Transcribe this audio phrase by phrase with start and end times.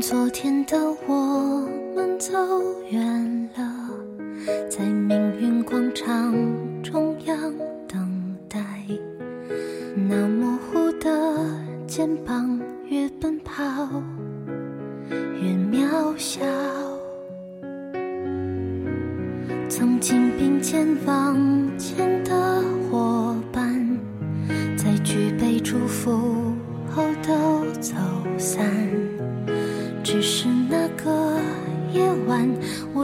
[0.00, 0.76] 昨天的
[1.06, 2.32] 我们走
[2.90, 3.05] 远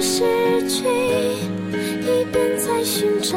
[0.00, 3.36] 失去，一边在寻找。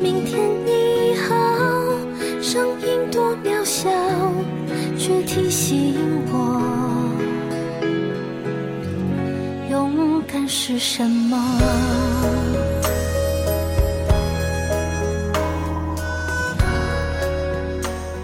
[0.00, 1.34] 明天你好，
[2.42, 3.88] 声音多渺小，
[4.98, 5.94] 却提醒
[6.30, 6.60] 我，
[9.70, 11.36] 勇敢是什么。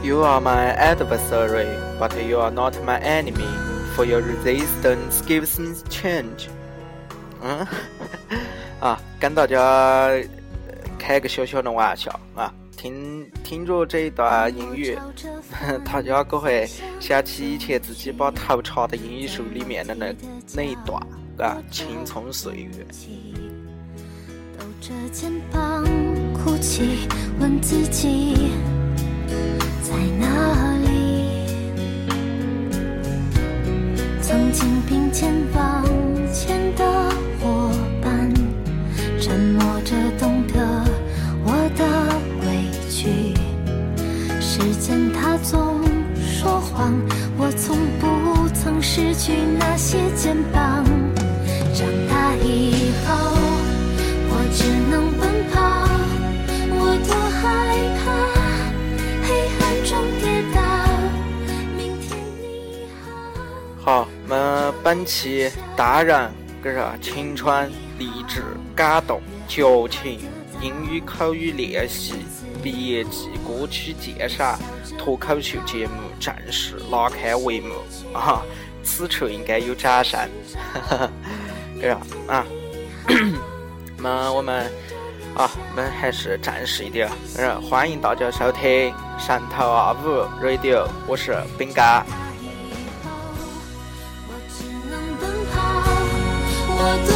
[0.02, 3.48] You are my adversary, but you are not my enemy.
[3.96, 6.48] For your resistance gives me change.
[7.46, 7.66] 嗯，
[8.80, 10.10] 啊，跟大家
[10.98, 12.50] 开个小小的玩笑啊！
[12.74, 14.98] 听听着这一段英语，
[15.84, 16.66] 大家可会
[16.98, 20.14] 想起以前自己把头插在英语书里面的那
[20.54, 20.98] 那一段
[21.38, 22.86] 啊，青葱岁月。
[24.58, 25.84] 抖着肩膀
[26.32, 27.06] 哭泣，
[27.38, 28.52] 问自己
[29.82, 31.46] 在哪里？
[34.22, 35.84] 曾经并肩往
[49.14, 50.84] 去那些肩膀。
[51.72, 53.14] 长大以后，
[54.28, 55.58] 我只能奔跑，
[56.70, 57.42] 我多害
[58.00, 58.02] 怕
[59.22, 59.28] 黑
[59.60, 60.22] 暗中跌
[60.54, 60.56] 倒。
[61.76, 62.08] 明天
[62.40, 62.42] 你
[63.02, 63.04] 好。
[63.82, 66.30] 好，我们本期大人
[66.62, 68.42] 个啥青春、励志、
[68.74, 70.20] 感动、矫情、
[70.60, 72.14] 英语口语练习、
[72.62, 74.58] 毕业季歌曲介绍、
[74.98, 77.74] 脱口秀节目正式拉开帷幕
[78.16, 78.42] 啊！
[78.84, 80.20] 此处应该有掌声，
[80.72, 81.10] 哈哈，
[81.80, 81.98] 个啥
[82.32, 82.46] 啊？
[83.98, 84.70] 那我们
[85.34, 87.08] 啊，我们还是正式一点，
[87.38, 92.04] 呃，欢迎大家收听汕头二五 Radio，我是饼干。
[96.76, 97.13] 我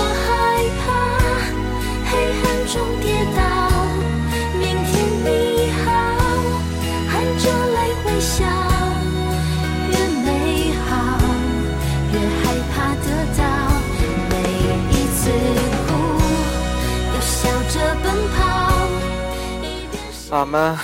[20.29, 20.79] 一边是啊们，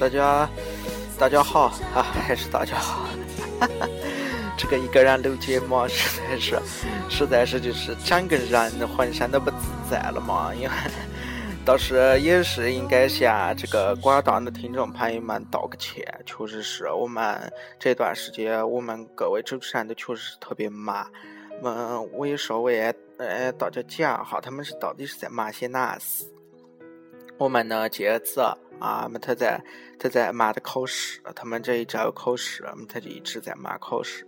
[0.00, 0.48] 大家
[1.18, 3.06] 大家好啊，还是大家好。
[4.56, 6.58] 这个一个人录节目实在是，
[7.10, 9.56] 实在是就是整个人浑身都不自
[9.90, 10.54] 在了嘛。
[10.54, 10.70] 因为
[11.66, 21.06] 倒是也是应该向这个广大的听众朋友们道个歉，确实是我们这段时间我们各位主持人都确实是特别忙。
[21.62, 22.80] 嗯，我也稍微
[23.18, 26.24] 呃大家讲哈，他们是到底是在忙些哪事？
[27.42, 29.60] 我们呢，接着啊，么他在
[29.98, 34.24] 他在忙的考试，他们这一周考试，么他就一直在忙考试。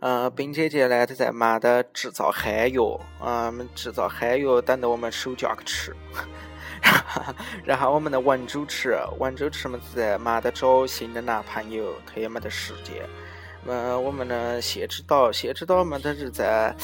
[0.00, 5.96] 呃，冰姐姐呢，她在忙的制造嗨药，啊、我们制造嗨药，等到我们暑假去吃。
[7.64, 13.08] 然后我们的文主持，文主持嘛是在忙的找新的男朋友，他也没得时间。
[13.68, 16.74] 呃，我们的谢指导，谢指导嘛，他是在，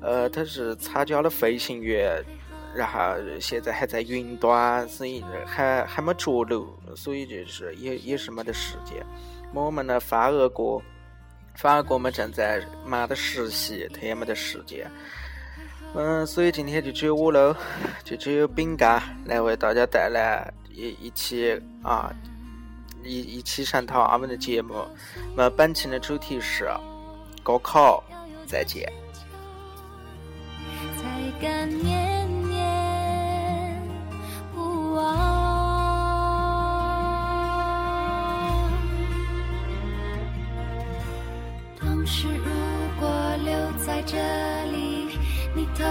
[0.00, 2.24] 呃，他是参加了飞行员，
[2.74, 2.98] 然后
[3.40, 9.04] 现在还在云端，所以还还没着陆，所以就是也也是没得时间。
[9.52, 10.80] 我们的范二哥，
[11.54, 14.88] 范二哥们正在忙的实习，他也没得时间。
[15.94, 17.56] 嗯，所以今天就只有我喽，
[18.04, 22.12] 就只有饼干来为大家带来一一期啊
[23.02, 24.86] 一一期上头阿们的节目。
[25.34, 26.68] 那本期的主题是
[27.42, 28.04] 高考
[28.46, 28.86] 再见。
[30.98, 32.07] 才敢念念
[34.98, 35.06] 望。
[41.80, 42.50] 当时如
[43.00, 43.08] 果
[43.44, 44.16] 留在这
[44.72, 45.18] 里，
[45.54, 45.84] 你头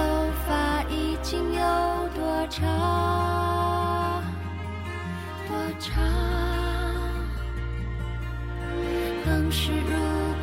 [0.47, 1.61] 发已经有
[2.15, 2.65] 多长？
[5.47, 5.95] 多长？
[9.25, 9.93] 当时如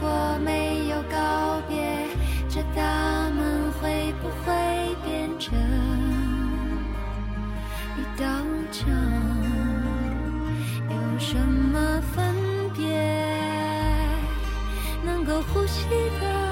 [0.00, 2.08] 果没有告别，
[2.48, 3.03] 这道。
[10.90, 12.34] 有什么分
[12.74, 12.86] 别？
[15.04, 15.88] 能够呼吸
[16.20, 16.44] 的。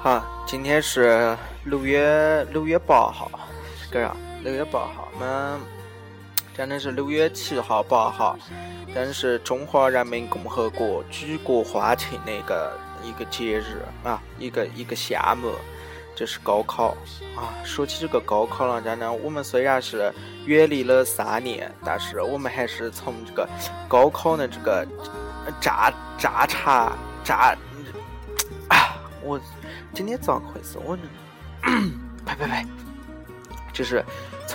[0.00, 3.30] 好，今天是六月六月八号，
[3.90, 4.14] 个啥？
[4.42, 5.60] 六月八号，我们
[6.56, 8.38] 讲的是六月七号、八号，
[8.94, 15.52] 但是中华人民共和国举国欢庆那个一个节日啊，一个一个项目，
[16.14, 16.96] 就是高考
[17.36, 17.54] 啊。
[17.64, 20.12] 说起这个高考了，真的，我们虽然是
[20.46, 23.48] 远离了三年，但是我们还是从这个
[23.88, 24.86] 高考的这个
[25.60, 26.92] 炸炸茶
[27.24, 27.56] 炸
[28.68, 29.40] 啊，我。
[29.94, 30.78] 今天咋回事？
[30.84, 31.02] 我 呢，
[32.24, 32.66] 呸呸呸！
[33.72, 34.04] 就是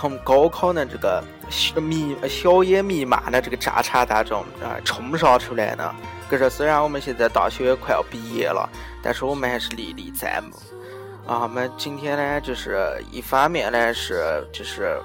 [0.04, 1.24] 从高考的这个
[1.82, 5.96] 弥硝烟弥漫的这个战场当中啊冲杀出来的。
[6.30, 8.70] 可是虽然我们现在大学快要毕业了，
[9.02, 10.52] 但是我们还是历历在目。
[11.26, 15.00] 啊，我们今天呢，就是一方面呢是就是，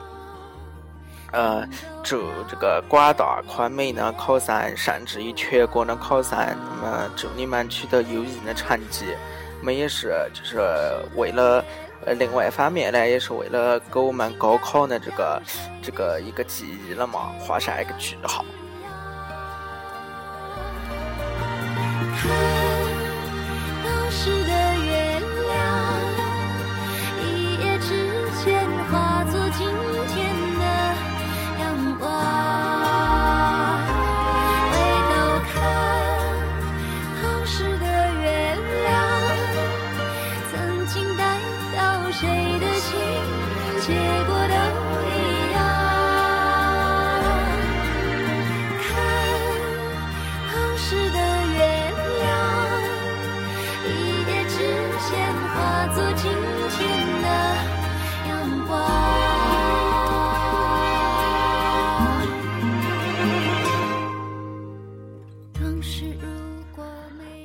[1.30, 1.64] 呃，
[2.02, 6.36] 祝这个广大昆明的考生，甚至于全国的考生，
[6.82, 9.04] 那么祝你们取得优异的成绩。
[9.60, 10.60] 我们也是，就是
[11.14, 11.64] 为了，
[12.14, 15.42] 另外一方面呢，也是为了给我们高考的这个，
[15.82, 18.44] 这个一个记忆了嘛，画上一个句号。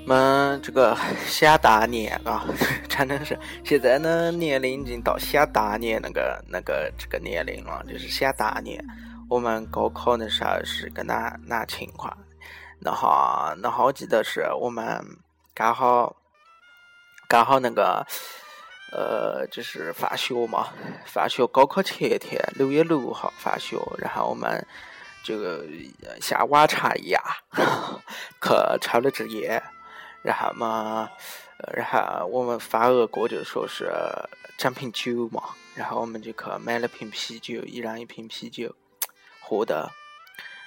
[0.06, 2.46] 们这个想当年啊，
[2.90, 8.84] 真的是现在呢年龄已经到想当年那个那个这个年龄了，就是想当年
[9.30, 12.16] 我们高考的时候是个哪哪情况？
[12.80, 15.02] 那哈那哈我记得是我们
[15.54, 16.14] 刚好
[17.30, 18.06] 刚好那个
[18.92, 20.68] 呃就是放学嘛，
[21.06, 24.66] 放学高考前一天六月六号放学，然后我们
[25.24, 25.40] 就
[26.20, 27.24] 像往常一样
[28.42, 28.50] 去
[28.82, 29.64] 抽了支烟。
[30.24, 31.10] 然后嘛，
[31.75, 33.92] 然后我们发俄哥就说是
[34.58, 35.44] 整瓶酒嘛，
[35.75, 38.74] 然后我们就去买了瓶啤酒，一人一瓶啤酒
[39.42, 39.92] 喝的。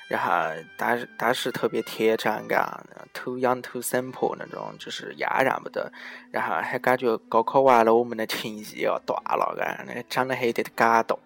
[0.08, 0.32] 然后
[0.76, 2.80] 当当时特别天真嘎，
[3.12, 5.90] 头仰头闪破那种，就是压然不得。
[6.30, 11.18] 然后还感觉高考完了，我们的情谊要断了，嘎，那长得还有点感动。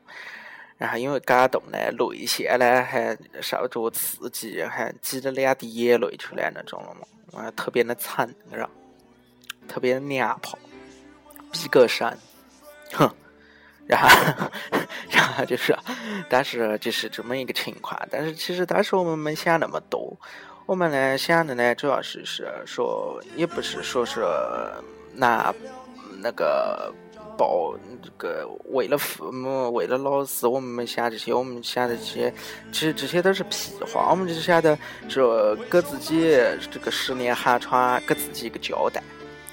[0.80, 7.38] 然后因为感动呢，泪腺呢还受着刺激，还挤了两滴眼泪出来那种了嘛。
[7.38, 8.70] 啊，特别的惨，是吧？
[9.68, 10.58] 特别的娘炮，
[11.52, 12.16] 逼格深，
[12.94, 13.14] 哼。
[13.87, 14.08] 然后，
[15.10, 15.76] 然后就是，
[16.30, 18.00] 但是就是这么一个情况。
[18.10, 20.16] 但是其实当时我们没想那么多，
[20.64, 24.25] 我们呢想的呢主要是是说，也不是说是
[25.14, 25.54] 拿
[26.22, 26.90] 那个。
[27.40, 32.30] 报这个为了父母，为了老师，我们没想这些，我们想这些，
[32.70, 34.11] 其实这些都是屁话。
[34.11, 34.78] 我们就是想的
[35.09, 36.37] 说给自己
[36.70, 39.02] 这个十年寒窗，给自己一个交代，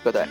[0.04, 0.26] 对不对？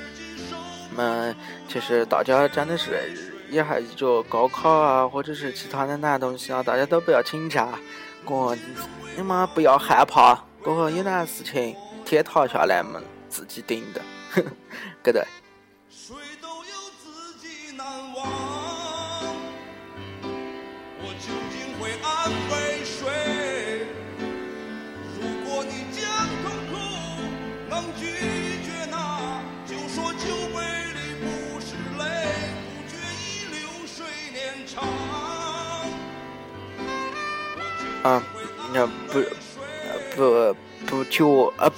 [0.94, 1.34] 那么
[1.66, 3.10] 其实大家真的是
[3.48, 7.72] 以后就高考啊，或者是其他的哪东西啊，大家都不要紧张，
[8.26, 8.54] 哥，
[9.16, 14.02] 你们不要害怕，过后有哪事情天塌下来嘛，自己顶的，
[15.02, 15.24] 对不对？
[38.06, 38.22] 啊，
[38.72, 39.20] 那不
[40.14, 41.24] 不不觉
[41.56, 41.68] 啊，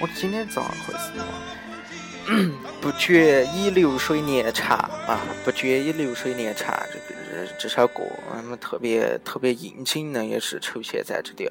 [0.00, 2.50] 我今天咋回事？
[2.80, 6.76] 不觉以流水年长啊，不觉以流水年长。
[6.92, 8.02] 这个这首歌，
[8.34, 11.48] 那么特别特别应景的，也是出现在这里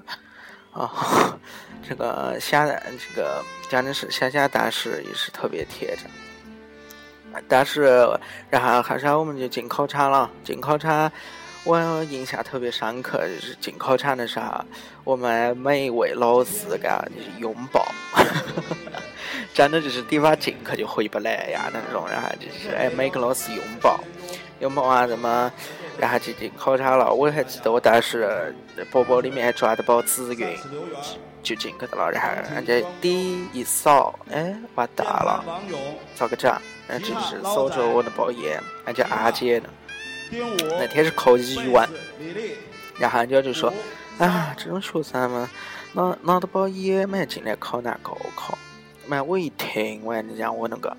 [0.73, 1.39] 啊。
[1.87, 6.11] 这个想这个讲的是想想当时也是特别天真。
[7.47, 8.05] 但是，
[8.49, 10.29] 然后后来我们就进考场了。
[10.43, 11.09] 进考场，
[11.63, 14.65] 我印象特别深刻，就是进考场的时候，
[15.03, 17.85] 我们每一位老师嘎就是拥抱，
[19.53, 22.05] 真的就是地方进去就回不来呀那种。
[22.09, 23.99] 然后就是哎，每个老师拥抱，
[24.59, 25.51] 拥抱完，什么，
[25.99, 27.13] 然后就进考场了。
[27.13, 28.55] 我还记得我当时
[28.91, 30.57] 包包里面还抓着包紫云。
[31.43, 35.43] 就进去了，然后人家第一扫，哎，完蛋了，
[36.15, 36.55] 咋个整？
[36.87, 39.69] 人家就是扫着我的包烟，人家阿姐呢。
[40.79, 41.87] 那天是考语文，
[42.97, 43.71] 然后人家就说
[44.17, 45.49] ：“啊，这种学生嘛，
[45.93, 48.57] 拿拿到包烟嘛进来考那高考。”
[49.07, 50.95] 嘛，我一听完你讲我那个，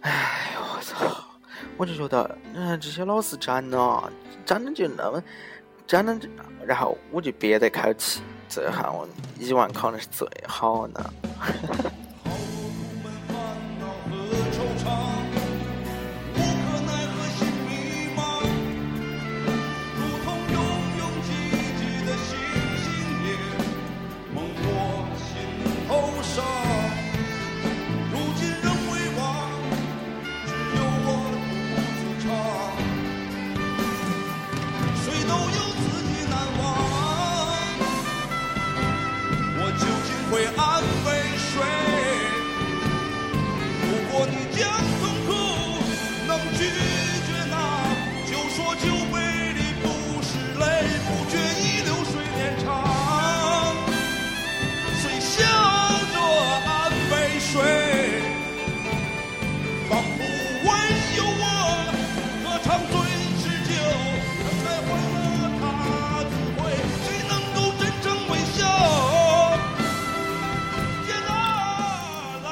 [0.00, 1.24] 哎呦我操！
[1.76, 4.12] 我就觉得，嗯，这些老师真的，
[4.44, 5.22] 真的就那么，
[5.86, 6.28] 真的，
[6.66, 8.22] 然后我就憋着口气。
[8.48, 11.10] 最后我语文考的是最好的。
[40.30, 41.08] 会安慰
[41.38, 41.56] 谁？
[43.82, 44.60] 如果你将
[45.00, 45.28] 痛苦
[46.28, 46.60] 冷静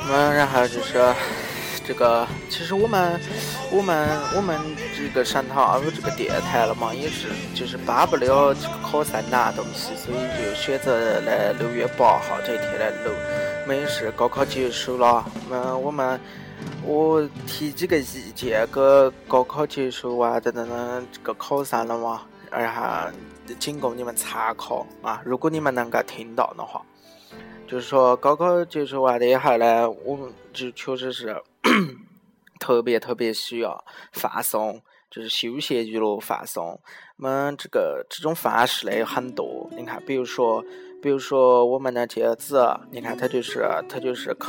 [0.08, 1.14] 嗯，然后就是
[1.84, 3.20] 这个，其实我们
[3.70, 4.56] 我们我们
[4.96, 13.10] 这个上头有这个电台了嘛，也是就是帮不了这个考生拿东西，所以就选择来六月八号这一天来录。
[13.66, 16.20] 没事，高考结束了，嗯，我们
[16.84, 18.80] 我提几个意见给
[19.26, 23.10] 高考结束完的那这个考生了嘛，然后
[23.58, 26.80] 仅供你们参考啊，如果你们能够听到的话。
[27.66, 31.36] 就是说，高考结束完了以后呢，我们就确实是
[32.60, 34.80] 特别特别需要放松，
[35.10, 36.80] 就是休闲娱乐放松。
[37.18, 40.64] 我们这个这种方式呢有很多，你看，比如说，
[41.02, 44.46] 比如说我们的姐子，你看他就是他就是去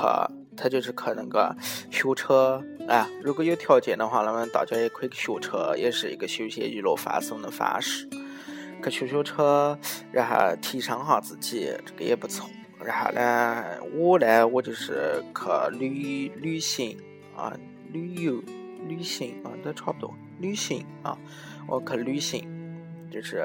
[0.56, 1.56] 他就是去那个
[1.90, 3.10] 学车啊。
[3.24, 8.08] 如果有条件的话，那么大家也可以去学车，也是一个休闲娱乐放松的方式。
[8.84, 9.78] 去学学车，
[10.12, 12.48] 然后提升下自己，这个也不错。
[12.88, 16.98] 然后呢，我呢，我就是去旅旅行
[17.36, 17.54] 啊，
[17.92, 18.42] 旅游、
[18.88, 20.14] 旅行啊，都差不多。
[20.40, 21.18] 旅行啊，
[21.68, 22.48] 我去旅行，
[23.12, 23.44] 就是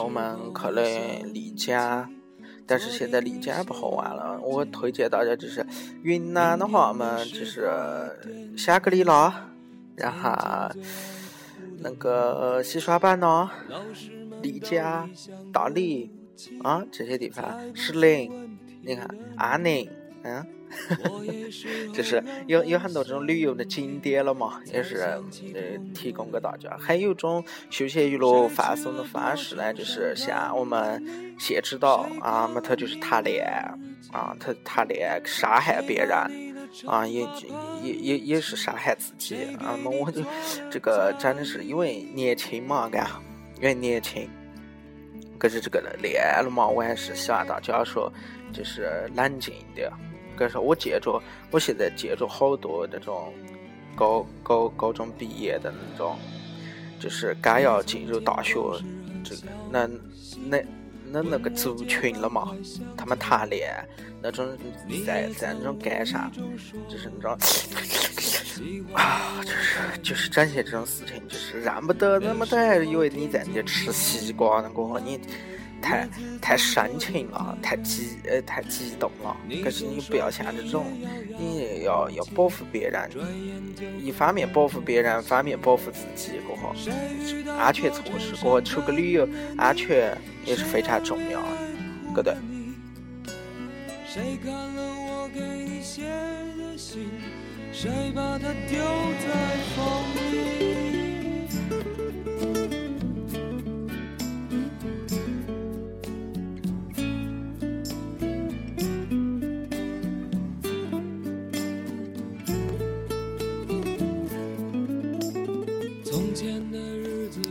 [0.00, 0.80] 我们去了
[1.34, 2.08] 丽江，
[2.68, 4.38] 但是现在丽江不好玩了。
[4.40, 5.66] 我推荐大家就是
[6.04, 7.68] 云南的话嘛，就是
[8.56, 9.50] 香格里拉，
[9.96, 10.30] 然后
[11.78, 13.50] 那个西双版纳、
[14.40, 15.10] 丽江、
[15.52, 16.12] 大理。
[16.62, 19.88] 啊，这些地方，石林，你看，安宁，
[20.22, 20.46] 嗯，
[21.92, 25.22] 就是有有很多这种旅游的景点了嘛，也是呃
[25.94, 26.76] 提供给大家。
[26.78, 31.02] 还有一种休闲娱乐放松的方式呢，就是像我们
[31.38, 33.72] 谢指导啊，么他就是谈恋爱
[34.12, 36.10] 啊，他谈恋爱伤害别人
[36.86, 37.26] 啊，也
[37.82, 39.76] 也也也是伤害自己啊。
[39.82, 40.22] 那我就
[40.70, 43.20] 这个真的是因为年轻嘛，嘎，
[43.56, 44.28] 因为年轻。
[45.40, 48.12] 可是这个恋爱了嘛，我还是希望大家说，
[48.52, 49.90] 就是冷静一点。
[50.36, 51.20] 可是我见着，
[51.50, 53.32] 我现在见着好多那种
[53.96, 56.18] 高高高中毕业的那种，
[56.98, 58.54] 就是刚要进入大学，
[59.24, 59.88] 这个那
[60.46, 60.62] 那
[61.06, 62.54] 那那个族群了嘛，
[62.96, 63.84] 他们谈恋爱
[64.22, 64.46] 那种
[65.06, 66.30] 在在那种街上，
[66.86, 67.38] 就是那种。
[68.92, 75.20] 啊，就是就是展现这种事情，就是让不得那么多，以为你在那吃西瓜，那个你
[75.82, 76.08] 太
[76.40, 79.36] 太深情了，太激呃太激动了。
[79.62, 80.86] 可是你不要像这种，
[81.38, 83.10] 你要要保护别人，
[83.98, 86.74] 一方面保护别人，方面保护自己，过后
[87.58, 91.40] 安全措施，过后出个旅游安全也是非常重要，
[92.14, 92.34] 对不对？
[94.06, 94.38] 谁
[97.72, 99.28] 谁把它丢在
[99.74, 99.84] 风
[100.14, 100.20] 里？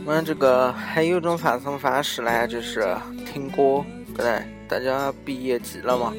[0.04, 2.96] 我们这个还有一种放松方式呢，就是
[3.26, 3.84] 听歌。
[4.16, 6.12] 对，大家毕业季了嘛，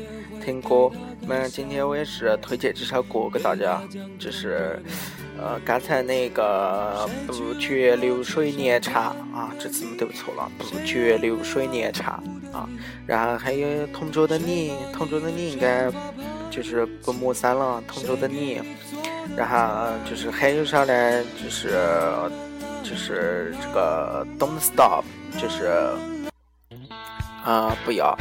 [0.44, 0.90] 听歌。
[1.22, 3.82] 那今天我也是推荐这首歌给大家，
[4.20, 4.80] 就是
[5.38, 12.68] 呃刚才那个不觉流水年长啊，这次没读错了，不觉流水年长啊。
[13.06, 15.90] 然后还有同桌的你，同桌的你应该
[16.50, 18.62] 就是不陌生了，同桌的你。
[19.38, 21.24] 然后就是还有啥呢？
[21.42, 21.70] 就是
[22.84, 25.06] 就是这个 Don't Stop，
[25.40, 25.68] 就是
[27.46, 28.18] 啊不要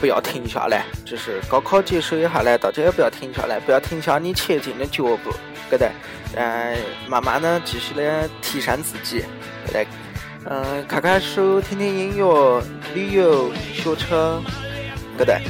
[0.00, 0.84] 不要停下来。
[1.04, 5.30] 就是高考结束以后呢，大家也不要停下来，不要停下你前进的脚步，
[5.68, 5.90] 对不对？
[6.36, 6.76] 嗯，
[7.08, 9.24] 慢慢的继续的提升自己，
[9.66, 9.86] 对不对？
[10.46, 12.62] 嗯，看看书，听听音乐，
[12.94, 14.40] 旅游，学车，
[15.16, 15.40] 对不对？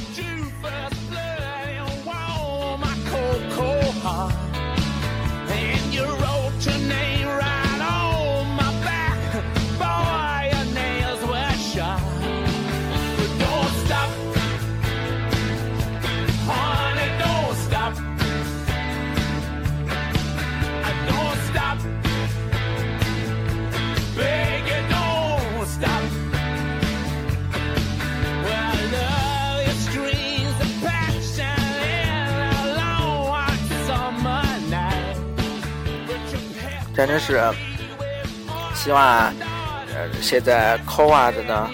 [37.21, 37.41] 是
[38.75, 39.33] 希望，
[39.94, 41.68] 呃，现在考完的呢，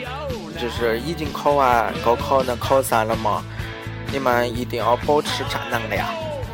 [0.60, 3.42] 就是已经考完高考的考生了嘛，
[4.12, 6.06] 你们一定要保持正能量，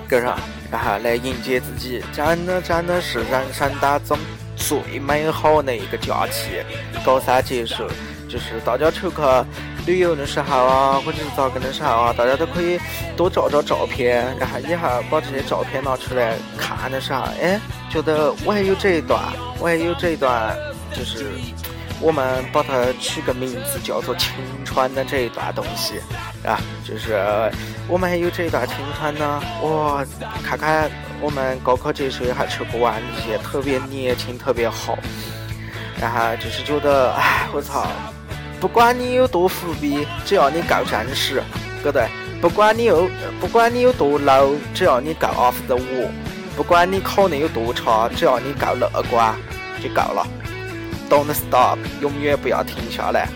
[0.07, 0.39] 跟上，
[0.71, 4.17] 然后来迎接自己，真的真的是人生当中
[4.57, 6.63] 最美好的一个假期，
[7.05, 7.89] 高三结束。
[8.29, 9.17] 就是大家出去
[9.85, 12.79] 旅游的时候啊，或者是咋个的时候啊，大家都可以
[13.17, 19.21] 多照照照片，然后以后把这些照片拿出来看的时候，哎，觉得我还有这一段，
[19.59, 20.57] 我还有这一段，
[20.97, 21.27] 就是
[22.01, 24.31] 我们把它取个名字叫做青
[24.65, 25.95] 春的这一段东西
[26.45, 27.21] 啊，就是
[27.89, 29.43] 我们还有这一段青春呢。
[29.63, 30.05] 哇，
[30.45, 30.89] 看看
[31.21, 34.97] 我们高考结束以后出去玩那些特别年轻，特别好，
[36.01, 37.85] 然后就是觉得，哎，我操！
[38.63, 41.43] 不管你有多伏笔，只要你够真实，
[41.83, 42.07] 对不对？
[42.41, 46.09] 不管你有，不管你有多 low，只要你够 off the wall，
[46.57, 49.35] 不管你考的有多差，只要你够乐观，
[49.83, 50.25] 就够了。
[51.11, 53.29] Don't stop，永远不要停下来。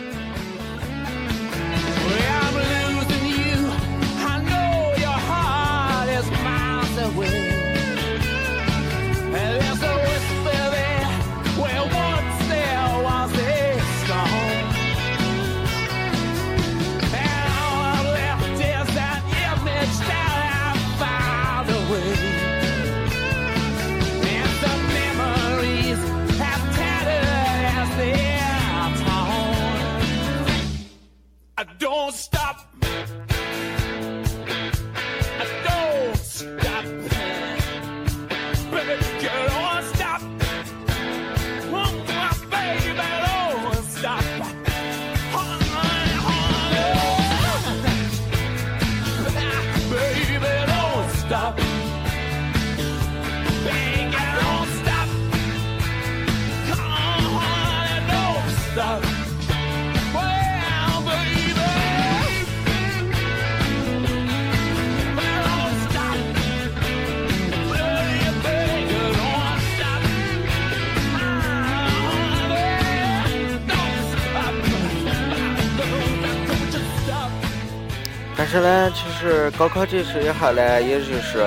[78.60, 81.44] 呢，其实高考结束以后呢，也就是，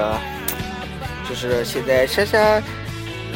[1.27, 2.61] 就是现在想想，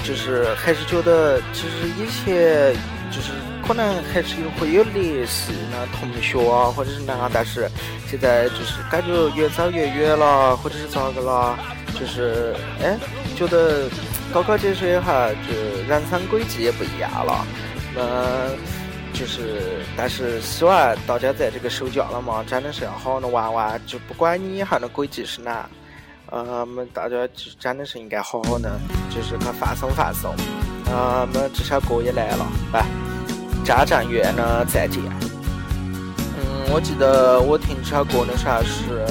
[0.03, 2.73] 就是还是觉得，其实以前
[3.12, 3.31] 就是
[3.65, 7.69] 可能还是会有联系的同学啊，或者是那样，但是
[8.09, 11.57] 现在就是感觉越走越远了，或者是咋个了，
[11.99, 12.97] 就是哎，
[13.36, 13.89] 觉得
[14.33, 15.12] 高考结束以后，
[15.47, 15.53] 就
[15.88, 17.45] 人生轨迹也不一样了，
[17.95, 18.01] 那。
[19.13, 23.80] 就是，但是希望大家在这个暑假了嘛，真的是要好好的玩玩。
[23.86, 25.69] 就不管你以后的轨迹是哪，
[26.32, 28.71] 呃，我们大家就真的是应该好好的，
[29.12, 30.34] 就是去放松放松。
[30.88, 32.86] 呃，我们这首歌也来了，来，
[33.63, 35.02] 家政院的再见。
[36.17, 39.06] 嗯，我记得我听这首歌的时候是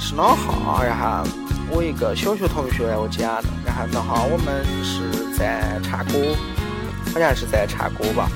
[0.00, 0.82] 是哪哈？
[0.82, 1.28] 然后
[1.70, 6.34] 我一个小学同学来我讲的，然后那哈我们是在唱歌，
[7.12, 8.30] 好像是在唱歌吧。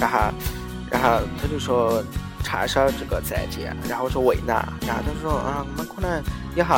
[0.00, 0.18] 然后，
[0.90, 2.02] 然后他就说，
[2.42, 6.22] 唱一首这个再见，然后我说为难，然后他说啊，我们可能
[6.56, 6.74] 以后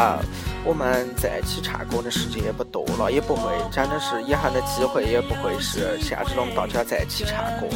[0.64, 7.66] 我们在一起唱歌的时间也不多了，也不会真的是以后的机会也不会是像这种大家在一起唱歌。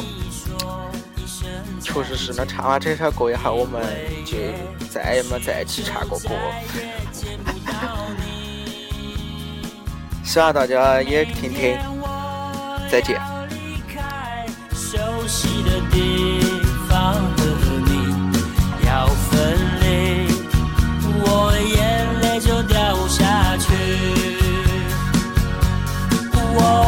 [1.81, 3.81] 确实是，那唱完这首歌以后，我们
[4.25, 4.37] 就
[4.89, 6.29] 再也没在一起唱过歌。
[10.23, 11.77] 希望大家也听听，
[12.89, 13.30] 再见。
[15.63, 16.39] 的地
[16.87, 17.51] 方和
[17.85, 17.91] 你
[18.85, 20.27] 要分离
[21.23, 23.67] 我眼泪就掉下去。
[26.53, 26.80] 我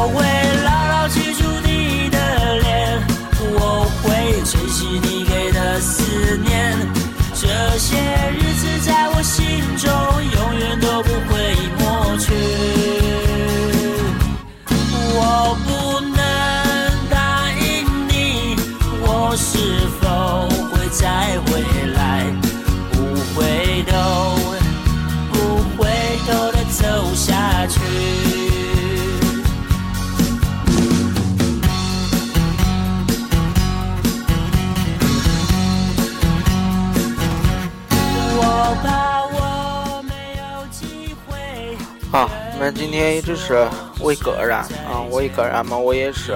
[42.12, 43.68] 好，那今天也只是
[44.00, 46.32] 我一个人啊，我一个人嘛，我也是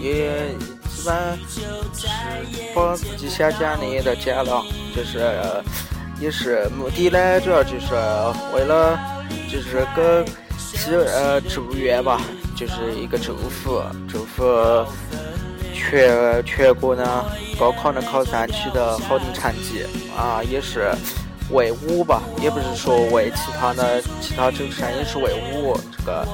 [0.00, 0.54] 也
[0.88, 1.14] 基本
[1.46, 1.60] 是
[2.74, 4.64] 把自己想讲的也都讲了，
[4.96, 5.30] 就是
[6.18, 7.94] 也是目的呢，主要就是
[8.54, 8.98] 为了
[9.50, 10.24] 就是给
[10.90, 12.20] 呃祝愿吧，
[12.56, 14.86] 就是一个祝福，祝福
[15.72, 17.24] 全全国呢
[17.58, 19.84] 高考的考生取得好的成绩
[20.16, 20.92] 啊，也是。
[21.50, 26.26] 为我吧，也不是说为其他的其他主持人，也是为我这个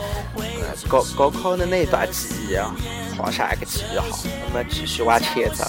[0.86, 2.72] 高高考的那一段记忆啊，
[3.16, 4.04] 画上一个记号。
[4.46, 5.64] 我们继续往前走。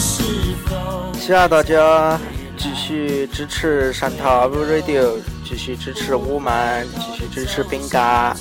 [0.00, 2.18] 希望大家
[2.56, 5.12] 继续支持上塔五 radio，
[5.44, 8.34] 继续支持我们，继续支持饼干。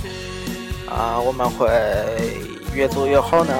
[0.90, 1.70] 啊，我们会
[2.74, 3.54] 越做越好呢，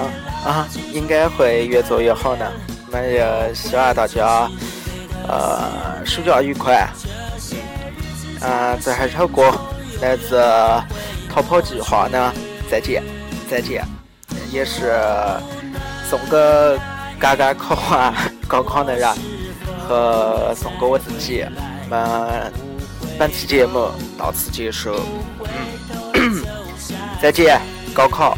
[0.44, 2.50] 啊，应该会越做越好呢。
[2.86, 4.50] 我们也希望大家，
[5.28, 6.88] 呃，暑假愉快。
[8.40, 9.52] 嗯，最后一首歌
[10.00, 10.42] 来自
[11.32, 12.32] 逃跑计划呢，
[12.68, 13.02] 再见，
[13.48, 13.84] 再见，
[14.50, 14.92] 也是
[16.08, 16.36] 送给
[17.20, 18.14] 刚刚考完
[18.48, 19.06] 高考的人
[19.86, 21.44] 和送给我自己。
[21.84, 22.52] 我们
[23.18, 24.96] 本期节目到此结束。
[26.14, 26.42] 嗯。
[27.20, 27.60] 再见，
[27.92, 28.36] 高考。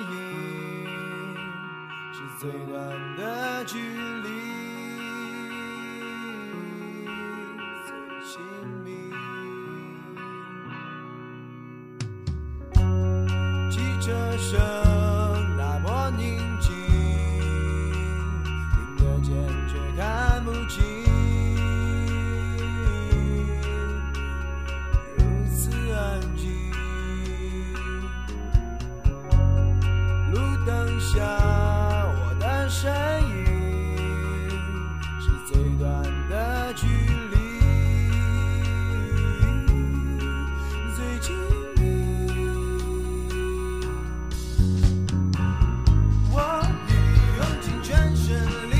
[0.00, 0.12] 影
[2.12, 2.76] 是最短
[3.16, 4.28] 的距离，
[7.86, 7.88] 最
[8.26, 8.30] 亲
[8.84, 8.88] 密。
[13.70, 14.08] 汽车
[14.38, 14.89] 声。
[47.90, 48.79] 眼神里